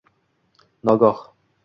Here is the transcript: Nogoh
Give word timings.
Nogoh 0.83 1.17